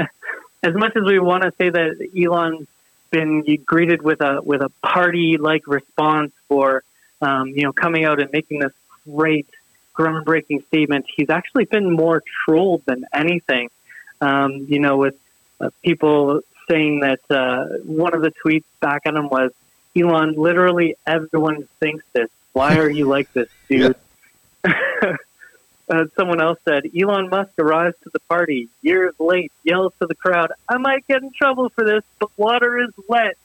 as 0.63 0.75
much 0.75 0.97
as 0.97 1.05
we 1.05 1.19
want 1.19 1.43
to 1.45 1.53
say 1.59 1.71
that 1.71 2.09
Elon's 2.17 2.67
been 3.11 3.45
greeted 3.65 4.03
with 4.03 4.21
a 4.21 4.43
with 4.43 4.61
a 4.61 4.69
party-like 4.83 5.67
response 5.67 6.33
for, 6.49 6.83
um, 7.21 7.49
you 7.49 7.63
know, 7.63 7.73
coming 7.73 8.05
out 8.05 8.21
and 8.21 8.31
making 8.33 8.61
this 8.61 8.73
great, 9.05 9.47
groundbreaking 9.95 10.67
statement, 10.67 11.07
he's 11.15 11.31
actually 11.31 11.65
been 11.65 11.93
more 11.93 12.23
trolled 12.45 12.85
than 12.85 13.05
anything. 13.13 13.71
Um, 14.21 14.67
you 14.69 14.81
know, 14.81 14.97
with 14.97 15.15
uh, 15.61 15.71
people 15.83 16.41
saying 16.69 17.01
that 17.01 17.21
uh, 17.31 17.67
one 17.85 18.15
of 18.15 18.23
the 18.23 18.33
tweets 18.45 18.65
back 18.81 19.03
at 19.05 19.15
him 19.15 19.29
was, 19.29 19.53
Elon, 19.97 20.35
literally 20.35 20.97
everyone 21.07 21.69
thinks 21.81 22.05
this. 22.13 22.29
Why 22.53 22.79
are 22.79 22.91
you 22.91 23.07
like 23.07 23.33
this, 23.33 23.49
dude? 23.69 23.97
uh, 25.89 26.05
someone 26.17 26.41
else 26.41 26.59
said, 26.65 26.85
Elon 26.99 27.29
Musk 27.29 27.53
arrives 27.59 27.97
to 28.03 28.11
the 28.13 28.21
party 28.21 28.69
years 28.83 29.15
late, 29.19 29.53
yells 29.63 29.93
to 30.01 30.07
the 30.07 30.15
crowd, 30.15 30.53
I 30.69 30.79
might 30.79 31.07
get 31.07 31.23
in 31.23 31.33
trouble 31.33 31.69
for 31.71 31.85
this, 31.85 32.03
but 32.19 32.31
water 32.37 32.79
is 32.81 32.91
wet. 33.09 33.37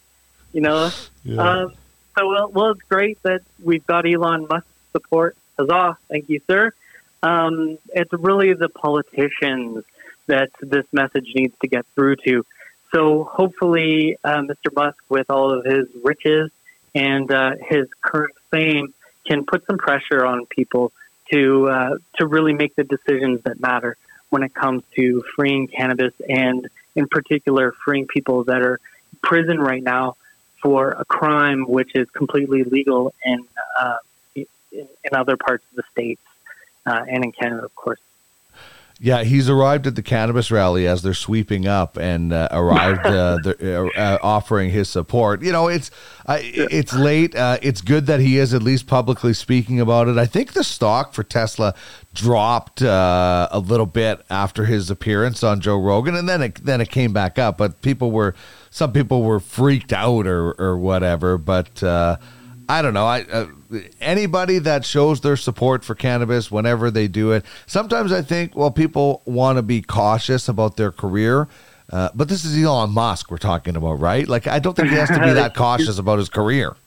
You 0.54 0.62
know? 0.62 0.92
Yeah. 1.24 1.42
Um, 1.42 1.74
so, 2.18 2.28
well, 2.28 2.50
well, 2.50 2.72
it's 2.72 2.82
great 2.90 3.22
that 3.24 3.42
we've 3.64 3.86
got 3.86 4.06
Elon 4.06 4.48
Musk 4.50 4.66
support. 4.92 5.38
Huzzah. 5.58 5.98
Thank 6.10 6.30
you, 6.30 6.42
sir. 6.48 6.74
Um, 7.24 7.78
it's 7.94 8.12
really 8.12 8.54
the 8.54 8.70
politicians 8.70 9.84
that 10.28 10.50
this 10.60 10.86
message 10.92 11.32
needs 11.36 11.54
to 11.62 11.68
get 11.68 11.86
through 11.94 12.16
to. 12.28 12.46
So 12.94 13.24
hopefully, 13.24 14.18
uh, 14.24 14.42
Mr. 14.42 14.74
Musk, 14.74 14.98
with 15.08 15.30
all 15.30 15.52
of 15.58 15.66
his 15.66 15.88
riches 16.04 16.52
and 16.94 17.32
uh, 17.32 17.52
his 17.70 17.88
current 18.02 18.34
fame, 18.50 18.94
can 19.26 19.46
put 19.46 19.66
some 19.66 19.78
pressure 19.78 20.26
on 20.26 20.46
people 20.48 20.92
to 21.32 21.70
uh, 21.70 21.98
to 22.18 22.28
really 22.28 22.54
make 22.54 22.76
the 22.76 22.84
decisions 22.84 23.42
that 23.44 23.60
matter 23.60 23.98
when 24.30 24.44
it 24.44 24.54
comes 24.54 24.84
to 24.96 25.24
freeing 25.36 25.68
cannabis 25.68 26.14
and, 26.28 26.68
in 26.96 27.08
particular, 27.08 27.74
freeing 27.84 28.08
people 28.08 28.46
that 28.46 28.62
are 28.62 28.80
in 29.12 29.20
prison 29.22 29.60
right 29.60 29.84
now 29.84 30.16
for 30.62 30.92
a 30.92 31.06
crime 31.06 31.66
which 31.68 31.96
is 31.96 32.10
completely 32.12 32.64
legal 32.64 33.14
in 33.26 33.46
uh, 33.80 33.98
in, 34.36 34.46
in, 34.72 35.14
other 35.14 35.36
parts 35.36 35.64
of 35.72 35.76
the 35.76 35.84
states 35.92 36.22
uh, 36.86 37.04
and 37.10 37.24
in 37.24 37.32
Canada, 37.32 37.66
of 37.66 37.76
course. 37.76 38.00
Yeah, 39.04 39.24
he's 39.24 39.50
arrived 39.50 39.88
at 39.88 39.96
the 39.96 40.04
cannabis 40.04 40.52
rally 40.52 40.86
as 40.86 41.02
they're 41.02 41.16
sweeping 41.16 41.66
up 41.66 41.98
and 41.98 42.32
uh, 42.32 42.50
arrived 42.52 43.04
uh, 43.04 43.38
the, 43.44 43.90
uh, 43.98 44.00
uh, 44.00 44.18
offering 44.22 44.70
his 44.70 44.90
support. 44.90 45.42
You 45.42 45.52
know, 45.52 45.70
it's 45.70 45.90
uh, 46.28 46.38
it's 46.40 46.94
late. 46.94 47.36
Uh, 47.36 47.58
it's 47.64 47.82
good 47.82 48.06
that 48.06 48.20
he 48.20 48.38
is 48.38 48.54
at 48.54 48.62
least 48.62 48.86
publicly 48.86 49.34
speaking 49.34 49.80
about 49.80 50.08
it. 50.08 50.20
I 50.20 50.28
think 50.28 50.54
the 50.54 50.64
stock 50.64 51.16
for 51.16 51.24
Tesla 51.24 51.74
dropped 52.14 52.84
a 52.84 53.64
little 53.66 53.88
bit 53.88 54.22
after 54.30 54.66
his 54.66 54.92
appearance 54.92 55.44
on 55.44 55.62
Joe 55.62 55.80
Rogan, 55.80 56.16
and 56.16 56.30
then 56.30 56.44
it 56.44 56.64
then 56.64 56.80
it 56.80 56.92
came 56.92 57.12
back 57.12 57.40
up. 57.40 57.58
But 57.58 57.82
people 57.82 58.12
were 58.12 58.36
some 58.70 58.94
people 58.94 59.24
were 59.24 59.40
freaked 59.40 59.94
out 59.94 60.28
or 60.28 60.52
or 60.62 60.78
whatever. 60.78 61.40
But 61.40 61.82
I 62.72 62.82
don't 62.82 62.94
know. 62.94 63.06
I 63.06 63.24
uh, 63.24 63.48
anybody 64.00 64.58
that 64.60 64.86
shows 64.86 65.20
their 65.20 65.36
support 65.36 65.84
for 65.84 65.94
cannabis 65.94 66.50
whenever 66.50 66.90
they 66.90 67.10
do 67.10 67.34
it. 67.34 67.44
Sometimes 67.66 68.14
I 68.14 68.22
think, 68.22 68.56
well, 68.56 68.72
people 68.72 69.22
want 69.26 69.58
to 69.58 69.62
be 69.62 69.82
cautious 69.82 70.48
about 70.48 70.78
their 70.78 70.92
career. 70.92 71.50
Uh, 71.92 72.10
but 72.16 72.30
this 72.30 72.46
is 72.46 72.58
Elon 72.64 72.92
Musk 72.92 73.30
we're 73.30 73.38
talking 73.38 73.76
about, 73.76 74.00
right? 74.00 74.26
Like, 74.26 74.48
I 74.48 74.60
don't 74.60 74.74
think 74.74 74.88
he 74.88 74.96
has 74.96 75.10
to 75.10 75.20
be 75.20 75.34
that 75.34 75.54
cautious 75.54 75.98
about 75.98 76.20
his 76.20 76.30
career. 76.30 76.78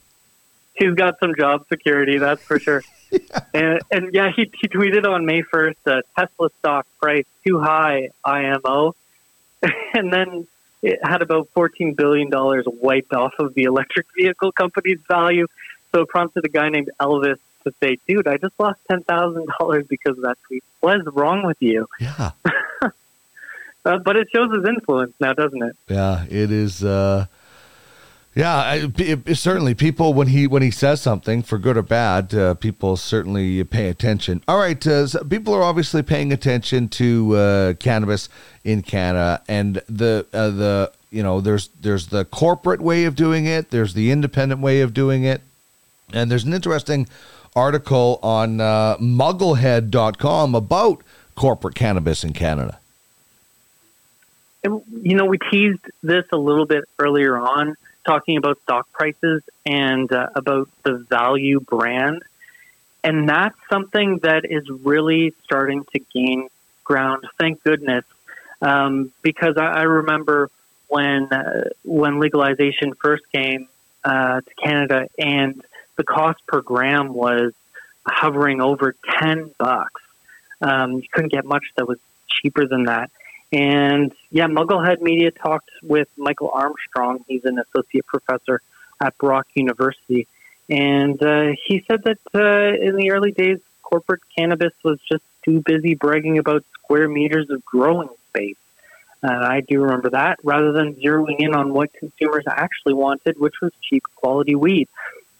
He's 0.72 0.94
got 0.94 1.18
some 1.20 1.34
job 1.34 1.66
security, 1.68 2.16
that's 2.16 2.42
for 2.42 2.58
sure. 2.58 2.82
yeah. 3.10 3.18
And, 3.54 3.80
and, 3.92 4.14
yeah, 4.14 4.32
he, 4.34 4.50
he 4.60 4.66
tweeted 4.66 5.06
on 5.08 5.26
May 5.26 5.42
1st 5.42 5.76
uh, 5.86 6.00
Tesla 6.18 6.48
stock 6.58 6.86
price 7.00 7.26
too 7.46 7.60
high, 7.60 8.08
IMO. 8.24 8.96
and 9.94 10.12
then 10.12 10.48
it 10.82 10.98
had 11.02 11.22
about 11.22 11.48
$14 11.54 11.94
billion 11.94 12.28
wiped 12.66 13.12
off 13.12 13.34
of 13.38 13.54
the 13.54 13.64
electric 13.64 14.06
vehicle 14.16 14.50
company's 14.50 14.98
value. 15.06 15.46
So 15.94 16.00
it 16.00 16.08
prompted 16.08 16.44
a 16.44 16.48
guy 16.48 16.70
named 16.70 16.90
Elvis 17.00 17.38
to 17.62 17.72
say, 17.80 17.98
dude, 18.08 18.26
I 18.26 18.36
just 18.36 18.58
lost 18.58 18.80
$10,000 18.90 19.88
because 19.88 20.18
of 20.18 20.24
that 20.24 20.36
tweet. 20.48 20.64
What 20.80 21.00
is 21.00 21.06
wrong 21.06 21.46
with 21.46 21.56
you? 21.60 21.86
Yeah. 22.00 22.32
uh, 22.82 23.98
but 23.98 24.16
it 24.16 24.28
shows 24.34 24.52
his 24.52 24.66
influence 24.66 25.14
now, 25.20 25.34
doesn't 25.34 25.62
it? 25.62 25.76
Yeah, 25.88 26.24
it 26.28 26.50
is. 26.50 26.82
Uh, 26.82 27.26
yeah, 28.34 28.74
it, 28.74 29.28
it, 29.28 29.36
certainly. 29.36 29.76
People 29.76 30.12
when 30.12 30.26
he 30.26 30.48
when 30.48 30.62
he 30.62 30.72
says 30.72 31.00
something 31.00 31.44
for 31.44 31.56
good 31.56 31.76
or 31.76 31.82
bad, 31.82 32.34
uh, 32.34 32.54
people 32.54 32.96
certainly 32.96 33.62
pay 33.62 33.88
attention. 33.88 34.42
All 34.48 34.58
right, 34.58 34.84
uh, 34.84 35.06
so 35.06 35.22
people 35.22 35.54
are 35.54 35.62
obviously 35.62 36.02
paying 36.02 36.32
attention 36.32 36.88
to 36.88 37.36
uh, 37.36 37.74
cannabis 37.74 38.28
in 38.64 38.82
Canada, 38.82 39.40
and 39.46 39.80
the 39.88 40.26
uh, 40.32 40.50
the 40.50 40.92
you 41.12 41.22
know 41.22 41.40
there's 41.40 41.68
there's 41.80 42.08
the 42.08 42.24
corporate 42.24 42.80
way 42.80 43.04
of 43.04 43.14
doing 43.14 43.46
it, 43.46 43.70
there's 43.70 43.94
the 43.94 44.10
independent 44.10 44.60
way 44.60 44.80
of 44.80 44.92
doing 44.92 45.22
it, 45.22 45.40
and 46.12 46.30
there's 46.30 46.44
an 46.44 46.52
interesting 46.52 47.08
article 47.56 48.18
on 48.22 48.60
uh, 48.60 48.96
mugglehead.com 48.98 50.54
about 50.54 51.02
corporate 51.34 51.74
cannabis 51.74 52.24
in 52.24 52.32
Canada. 52.32 52.78
You 54.64 55.16
know, 55.16 55.26
we 55.26 55.38
teased 55.38 55.84
this 56.02 56.24
a 56.32 56.38
little 56.38 56.64
bit 56.64 56.84
earlier 56.98 57.36
on, 57.36 57.76
talking 58.06 58.36
about 58.38 58.60
stock 58.62 58.90
prices 58.92 59.42
and 59.66 60.10
uh, 60.10 60.30
about 60.34 60.68
the 60.84 60.94
value 60.94 61.60
brand. 61.60 62.22
And 63.02 63.28
that's 63.28 63.56
something 63.68 64.18
that 64.18 64.46
is 64.46 64.68
really 64.70 65.34
starting 65.44 65.84
to 65.92 65.98
gain 65.98 66.48
ground. 66.82 67.26
Thank 67.38 67.62
goodness. 67.62 68.04
Um, 68.62 69.12
because 69.20 69.58
I, 69.58 69.66
I, 69.66 69.82
remember 69.82 70.50
when 70.88 71.30
uh, 71.30 71.68
when 71.82 72.18
legalization 72.18 72.94
first 72.94 73.24
came 73.30 73.68
uh, 74.02 74.40
to 74.40 74.54
Canada, 74.62 75.08
and 75.18 75.62
the 75.96 76.04
cost 76.04 76.44
per 76.46 76.60
gram 76.60 77.12
was 77.12 77.52
hovering 78.06 78.60
over 78.60 78.94
10 79.20 79.50
bucks. 79.58 80.02
Um, 80.60 80.94
you 80.94 81.08
couldn't 81.12 81.32
get 81.32 81.44
much 81.44 81.64
that 81.76 81.86
was 81.86 81.98
cheaper 82.28 82.66
than 82.66 82.84
that. 82.84 83.10
And 83.52 84.12
yeah, 84.30 84.46
Mugglehead 84.46 85.00
Media 85.00 85.30
talked 85.30 85.70
with 85.82 86.08
Michael 86.16 86.50
Armstrong. 86.50 87.24
He's 87.28 87.44
an 87.44 87.58
associate 87.58 88.06
professor 88.06 88.60
at 89.00 89.16
Brock 89.18 89.46
University. 89.54 90.26
And 90.68 91.22
uh, 91.22 91.52
he 91.66 91.84
said 91.86 92.04
that 92.04 92.18
uh, 92.34 92.82
in 92.82 92.96
the 92.96 93.12
early 93.12 93.32
days, 93.32 93.60
corporate 93.82 94.22
cannabis 94.36 94.72
was 94.82 94.98
just 95.10 95.22
too 95.44 95.62
busy 95.64 95.94
bragging 95.94 96.38
about 96.38 96.64
square 96.78 97.08
meters 97.08 97.50
of 97.50 97.64
growing 97.64 98.08
space. 98.28 98.56
Uh, 99.22 99.28
I 99.28 99.60
do 99.60 99.82
remember 99.82 100.10
that, 100.10 100.38
rather 100.42 100.72
than 100.72 100.94
zeroing 100.96 101.36
in 101.38 101.54
on 101.54 101.72
what 101.72 101.92
consumers 101.94 102.44
actually 102.46 102.94
wanted, 102.94 103.38
which 103.38 103.54
was 103.62 103.72
cheap 103.80 104.02
quality 104.16 104.54
weed. 104.54 104.88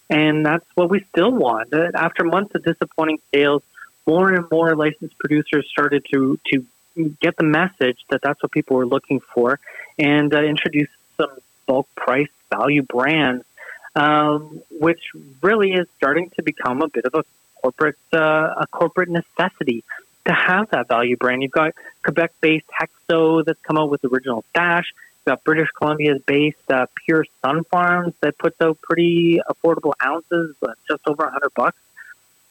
And 0.09 0.45
that's 0.45 0.65
what 0.75 0.89
we 0.89 1.01
still 1.01 1.31
want. 1.31 1.73
Uh, 1.73 1.91
after 1.95 2.23
months 2.23 2.53
of 2.55 2.63
disappointing 2.63 3.19
sales, 3.33 3.63
more 4.05 4.31
and 4.31 4.45
more 4.51 4.75
licensed 4.75 5.17
producers 5.17 5.67
started 5.69 6.05
to, 6.13 6.39
to 6.53 6.65
get 7.21 7.35
the 7.37 7.43
message 7.43 7.97
that 8.09 8.21
that's 8.21 8.41
what 8.41 8.51
people 8.51 8.77
were 8.77 8.85
looking 8.85 9.19
for 9.19 9.59
and 9.97 10.33
uh, 10.33 10.43
introduce 10.43 10.89
some 11.17 11.31
bulk 11.65 11.87
price 11.95 12.29
value 12.51 12.83
brands, 12.83 13.43
um, 13.95 14.61
which 14.79 15.01
really 15.41 15.73
is 15.73 15.87
starting 15.97 16.29
to 16.31 16.43
become 16.43 16.81
a 16.81 16.87
bit 16.87 17.05
of 17.05 17.15
a 17.15 17.23
corporate 17.61 17.97
uh, 18.13 18.53
a 18.57 18.67
corporate 18.71 19.09
necessity 19.09 19.83
to 20.25 20.33
have 20.33 20.69
that 20.69 20.87
value 20.87 21.17
brand. 21.17 21.41
You've 21.41 21.51
got 21.51 21.73
Quebec-based 22.03 22.67
Hexo 22.79 23.43
that's 23.43 23.61
come 23.61 23.77
out 23.77 23.89
with 23.89 24.03
Original 24.05 24.43
Stash 24.51 24.93
got 25.25 25.43
British 25.43 25.69
Columbia's 25.77 26.21
based 26.21 26.69
uh, 26.69 26.85
Pure 27.03 27.25
Sunfarms 27.43 28.13
that 28.21 28.37
puts 28.37 28.59
out 28.61 28.79
pretty 28.81 29.41
affordable 29.49 29.93
ounces, 30.03 30.55
uh, 30.61 30.73
just 30.87 31.01
over 31.07 31.23
a 31.23 31.27
100 31.27 31.53
bucks. 31.53 31.77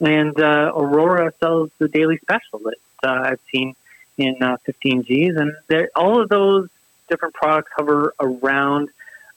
And 0.00 0.38
uh, 0.40 0.72
Aurora 0.74 1.32
sells 1.40 1.70
the 1.78 1.88
daily 1.88 2.18
special 2.18 2.60
that 2.60 2.76
uh, 3.02 3.28
I've 3.30 3.40
seen 3.50 3.74
in 4.18 4.42
uh, 4.42 4.56
15 4.64 5.02
Gs. 5.02 5.36
And 5.36 5.88
all 5.94 6.20
of 6.20 6.28
those 6.28 6.68
different 7.08 7.34
products 7.34 7.70
hover 7.76 8.14
around 8.20 8.88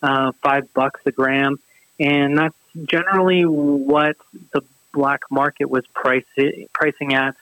uh, 0.02 0.32
five 0.42 0.74
bucks 0.74 1.00
a 1.06 1.12
gram. 1.12 1.60
And 2.00 2.38
that's 2.38 2.56
generally 2.86 3.44
what 3.46 4.18
the 4.52 4.62
black 4.94 5.22
market 5.30 5.70
was 5.70 5.86
pricing 5.94 7.14
at. 7.14 7.36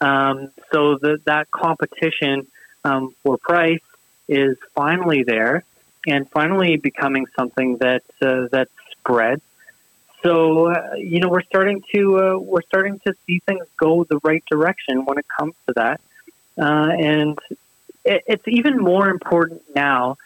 Um, 0.00 0.50
so 0.72 0.98
the, 0.98 1.20
that 1.24 1.50
competition 1.50 2.46
um, 2.84 3.14
for 3.22 3.38
price 3.38 3.80
is 4.28 4.56
finally 4.74 5.22
there 5.22 5.64
and 6.06 6.30
finally 6.30 6.76
becoming 6.76 7.26
something 7.36 7.78
that 7.78 8.02
uh, 8.22 8.46
that 8.52 8.68
spreads. 8.92 9.42
So 10.22 10.70
uh, 10.70 10.94
you 10.96 11.20
know 11.20 11.28
we're 11.28 11.42
starting 11.42 11.82
to 11.94 12.18
uh, 12.18 12.38
we're 12.38 12.62
starting 12.62 13.00
to 13.06 13.14
see 13.26 13.40
things 13.40 13.66
go 13.76 14.04
the 14.04 14.18
right 14.22 14.44
direction 14.50 15.04
when 15.04 15.18
it 15.18 15.26
comes 15.36 15.54
to 15.66 15.74
that, 15.74 16.00
uh, 16.58 16.90
and 16.98 17.38
it, 18.04 18.24
it's 18.26 18.48
even 18.48 18.78
more 18.78 19.08
important 19.08 19.62
now 19.74 20.16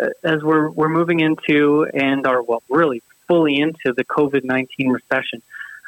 uh, 0.00 0.08
as 0.22 0.42
we're 0.42 0.70
we're 0.70 0.88
moving 0.88 1.20
into 1.20 1.86
and 1.94 2.26
are 2.26 2.42
well 2.42 2.62
really 2.68 3.02
fully 3.26 3.58
into 3.58 3.92
the 3.92 4.04
COVID 4.04 4.44
nineteen 4.44 4.88
recession. 4.90 5.42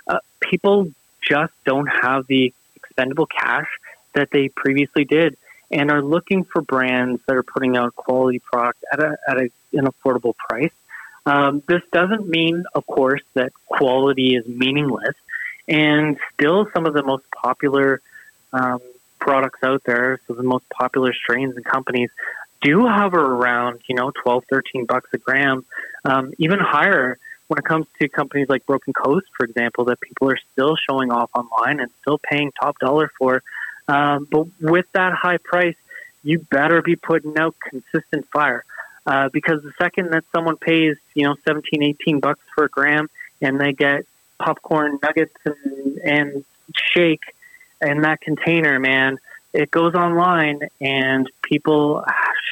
Uh, 0.06 0.18
people 0.40 0.90
just 1.22 1.52
don't 1.64 1.86
have 1.86 2.26
the 2.26 2.52
expendable 2.76 3.26
cash 3.26 3.68
that 4.14 4.30
they 4.30 4.48
previously 4.48 5.04
did 5.04 5.36
and 5.70 5.90
are 5.90 6.02
looking 6.02 6.44
for 6.44 6.62
brands 6.62 7.20
that 7.26 7.36
are 7.36 7.42
putting 7.42 7.76
out 7.76 7.94
quality 7.94 8.40
product 8.40 8.84
at, 8.92 9.00
a, 9.00 9.16
at 9.28 9.36
a, 9.36 9.50
an 9.72 9.86
affordable 9.86 10.36
price. 10.36 10.72
Um, 11.26 11.62
this 11.68 11.82
doesn't 11.92 12.28
mean, 12.28 12.64
of 12.74 12.86
course, 12.86 13.22
that 13.34 13.52
quality 13.66 14.34
is 14.34 14.46
meaningless. 14.46 15.14
And 15.68 16.18
still, 16.34 16.66
some 16.72 16.86
of 16.86 16.94
the 16.94 17.02
most 17.02 17.24
popular 17.30 18.00
um, 18.52 18.80
products 19.20 19.62
out 19.62 19.84
there, 19.84 20.20
so 20.26 20.34
the 20.34 20.42
most 20.42 20.68
popular 20.70 21.12
strains 21.12 21.54
and 21.54 21.64
companies, 21.64 22.10
do 22.62 22.86
hover 22.86 23.20
around, 23.20 23.80
you 23.86 23.94
know, 23.94 24.10
12, 24.22 24.44
13 24.50 24.86
bucks 24.86 25.08
a 25.12 25.18
gram, 25.18 25.64
um, 26.04 26.32
even 26.38 26.58
higher 26.58 27.18
when 27.48 27.58
it 27.58 27.64
comes 27.64 27.86
to 28.00 28.08
companies 28.08 28.48
like 28.48 28.64
Broken 28.66 28.92
Coast, 28.92 29.26
for 29.36 29.44
example, 29.44 29.84
that 29.86 30.00
people 30.00 30.30
are 30.30 30.38
still 30.52 30.76
showing 30.76 31.10
off 31.10 31.30
online 31.34 31.80
and 31.80 31.90
still 32.00 32.18
paying 32.18 32.52
top 32.60 32.78
dollar 32.78 33.10
for. 33.18 33.42
Um, 33.90 34.28
but 34.30 34.46
with 34.60 34.86
that 34.92 35.14
high 35.14 35.38
price, 35.38 35.76
you 36.22 36.38
better 36.38 36.80
be 36.80 36.96
putting 36.96 37.36
out 37.38 37.56
consistent 37.68 38.28
fire. 38.30 38.64
Uh, 39.06 39.28
because 39.32 39.62
the 39.62 39.72
second 39.78 40.12
that 40.12 40.24
someone 40.32 40.56
pays, 40.56 40.96
you 41.14 41.24
know, 41.24 41.34
17, 41.44 41.82
18 41.82 42.20
bucks 42.20 42.40
for 42.54 42.64
a 42.64 42.68
gram 42.68 43.08
and 43.40 43.60
they 43.60 43.72
get 43.72 44.04
popcorn 44.38 44.98
nuggets 45.02 45.34
and, 45.44 45.98
and 46.04 46.44
shake 46.94 47.22
in 47.80 48.02
that 48.02 48.20
container, 48.20 48.78
man, 48.78 49.18
it 49.52 49.70
goes 49.70 49.94
online 49.94 50.60
and 50.80 51.28
people 51.42 52.04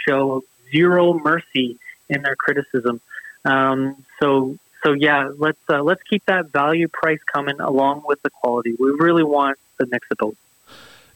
show 0.06 0.42
zero 0.72 1.12
mercy 1.12 1.78
in 2.08 2.22
their 2.22 2.34
criticism. 2.34 3.00
Um, 3.44 4.04
so 4.20 4.58
so 4.82 4.92
yeah, 4.92 5.30
let's 5.36 5.58
uh, 5.68 5.82
let's 5.82 6.02
keep 6.02 6.24
that 6.26 6.50
value 6.50 6.88
price 6.88 7.20
coming 7.32 7.60
along 7.60 8.02
with 8.06 8.20
the 8.22 8.30
quality. 8.30 8.74
We 8.78 8.90
really 8.90 9.24
want 9.24 9.58
the 9.78 9.86
both. 10.18 10.34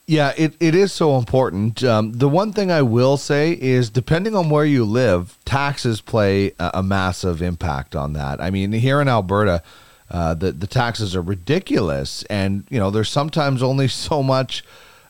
Yeah, 0.07 0.33
it, 0.37 0.55
it 0.59 0.75
is 0.75 0.93
so 0.93 1.17
important. 1.17 1.85
Um, 1.85 2.13
the 2.13 2.29
one 2.29 2.53
thing 2.53 2.73
I 2.73 2.83
will 2.83 3.17
say 3.17 3.53
is, 3.53 3.89
depending 3.89 4.35
on 4.35 4.51
where 4.51 4.65
you 4.65 4.85
live, 4.85 5.39
taxes 5.45 6.01
play 6.01 6.53
a, 6.59 6.71
a 6.75 6.83
massive 6.83 7.41
impact 7.41 7.95
on 7.95 8.13
that. 8.15 8.41
I 8.41 8.51
mean, 8.51 8.73
here 8.73 9.01
in 9.01 9.09
Alberta, 9.09 9.63
uh, 10.11 10.35
the 10.35 10.53
the 10.53 10.67
taxes 10.67 11.15
are 11.15 11.23
ridiculous, 11.23 12.25
and 12.25 12.65
you 12.69 12.79
know, 12.79 12.91
there's 12.91 13.09
sometimes 13.09 13.63
only 13.63 13.89
so 14.07 14.23
much. 14.23 14.65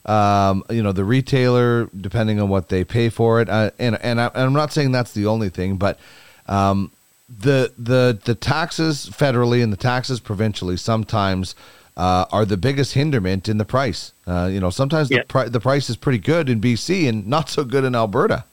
Um, 0.05 0.65
you 0.69 0.83
know, 0.83 0.93
the 0.93 1.05
retailer, 1.05 1.89
depending 1.99 2.41
on 2.41 2.49
what 2.49 2.69
they 2.69 2.83
pay 2.85 3.09
for 3.09 3.41
it, 3.41 3.49
uh, 3.49 3.71
and 3.79 3.97
and, 4.03 4.21
I, 4.21 4.31
am 4.35 4.53
not 4.53 4.73
saying 4.73 4.93
that's 4.93 5.13
the 5.13 5.27
only 5.27 5.49
thing, 5.49 5.77
but 5.77 5.99
um, 6.47 6.91
the 7.29 7.73
the 7.79 8.19
the 8.25 8.35
taxes 8.35 9.09
federally 9.11 9.63
and 9.63 9.73
the 9.73 9.77
taxes 9.77 10.21
provincially 10.21 10.77
sometimes 10.77 11.55
uh, 11.97 12.27
are 12.33 12.45
the 12.45 12.57
biggest 12.57 12.95
hinderment 12.95 13.49
in 13.49 13.59
the 13.59 13.65
price. 13.65 14.13
Uh, 14.27 14.49
you 14.51 14.61
know, 14.61 14.71
sometimes 14.71 15.11
yeah. 15.11 15.19
the 15.19 15.25
pri- 15.25 15.49
the 15.49 15.61
price 15.61 15.91
is 15.91 15.97
pretty 15.97 16.19
good 16.19 16.49
in 16.49 16.61
BC 16.61 17.09
and 17.09 17.27
not 17.27 17.49
so 17.49 17.65
good 17.65 17.85
in 17.85 17.95
Alberta. 17.95 18.45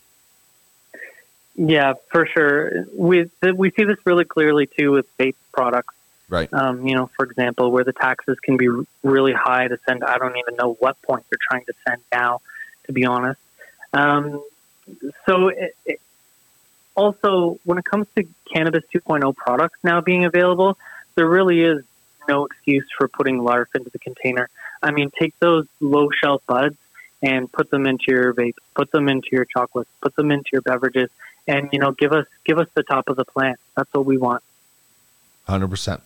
Yeah, 1.55 1.93
for 2.09 2.25
sure. 2.25 2.85
We 2.95 3.29
we 3.53 3.71
see 3.71 3.83
this 3.83 3.97
really 4.05 4.25
clearly 4.25 4.67
too 4.67 4.91
with 4.91 5.05
vape 5.17 5.35
products. 5.51 5.93
Right. 6.29 6.51
Um, 6.53 6.87
you 6.87 6.95
know, 6.95 7.09
for 7.15 7.25
example, 7.25 7.71
where 7.71 7.83
the 7.83 7.93
taxes 7.93 8.39
can 8.39 8.55
be 8.55 8.69
really 9.03 9.33
high 9.33 9.67
to 9.67 9.79
send. 9.87 10.03
I 10.03 10.17
don't 10.19 10.37
even 10.37 10.55
know 10.55 10.73
what 10.73 11.01
point 11.01 11.25
they're 11.29 11.39
trying 11.49 11.65
to 11.65 11.73
send 11.87 12.01
now, 12.13 12.41
to 12.85 12.93
be 12.93 13.05
honest. 13.05 13.39
Um, 13.93 14.43
so 15.25 15.47
it, 15.47 15.75
it, 15.85 16.01
also, 16.95 17.59
when 17.63 17.77
it 17.77 17.85
comes 17.85 18.07
to 18.15 18.27
cannabis 18.53 18.83
2.0 18.93 19.35
products 19.35 19.79
now 19.83 20.01
being 20.01 20.25
available, 20.25 20.77
there 21.15 21.27
really 21.27 21.61
is 21.61 21.83
no 22.29 22.45
excuse 22.45 22.85
for 22.97 23.07
putting 23.07 23.39
LARF 23.39 23.67
into 23.75 23.89
the 23.89 23.99
container. 23.99 24.49
I 24.81 24.91
mean, 24.91 25.11
take 25.17 25.37
those 25.39 25.65
low 25.81 26.09
shelf 26.11 26.41
buds 26.47 26.77
and 27.21 27.51
put 27.51 27.69
them 27.69 27.85
into 27.85 28.05
your 28.07 28.33
vapes, 28.33 28.61
put 28.75 28.91
them 28.91 29.09
into 29.09 29.29
your 29.31 29.45
chocolates, 29.45 29.89
put 30.01 30.15
them 30.15 30.31
into 30.31 30.49
your 30.53 30.61
beverages, 30.61 31.09
and 31.47 31.69
you 31.73 31.79
know, 31.79 31.91
give 31.91 32.13
us 32.13 32.25
give 32.45 32.59
us 32.59 32.67
the 32.75 32.83
top 32.83 33.09
of 33.09 33.17
the 33.17 33.25
plant. 33.25 33.59
That's 33.75 33.91
what 33.93 34.05
we 34.05 34.17
want. 34.17 34.43
Hundred 35.47 35.69
percent. 35.69 36.01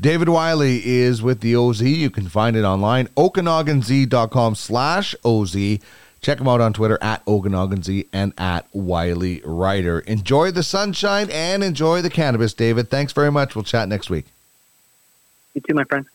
David 0.00 0.28
Wylie 0.28 0.84
is 0.84 1.22
with 1.22 1.40
the 1.40 1.54
OZ. 1.54 1.80
You 1.82 2.10
can 2.10 2.28
find 2.28 2.56
it 2.56 2.64
online, 2.64 3.06
okanaganz.com 3.16 4.56
slash 4.56 5.14
OZ. 5.24 5.78
Check 6.20 6.38
them 6.38 6.48
out 6.48 6.60
on 6.60 6.72
Twitter 6.72 6.98
at 7.00 7.24
OkanaganZ 7.26 8.08
and 8.12 8.32
at 8.36 8.66
Wylie 8.72 9.40
Writer. 9.44 10.00
Enjoy 10.00 10.50
the 10.50 10.64
sunshine 10.64 11.30
and 11.30 11.62
enjoy 11.62 12.02
the 12.02 12.10
cannabis, 12.10 12.52
David. 12.54 12.90
Thanks 12.90 13.12
very 13.12 13.30
much. 13.30 13.54
We'll 13.54 13.62
chat 13.62 13.88
next 13.88 14.10
week. 14.10 14.26
You 15.54 15.60
too, 15.60 15.74
my 15.74 15.84
friend. 15.84 16.06